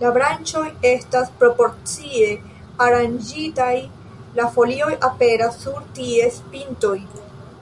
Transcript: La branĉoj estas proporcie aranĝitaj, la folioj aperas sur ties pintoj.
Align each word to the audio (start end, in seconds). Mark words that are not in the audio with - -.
La 0.00 0.10
branĉoj 0.16 0.66
estas 0.90 1.32
proporcie 1.40 2.28
aranĝitaj, 2.86 3.72
la 4.40 4.48
folioj 4.60 4.94
aperas 5.12 5.60
sur 5.66 5.92
ties 6.00 6.42
pintoj. 6.56 6.98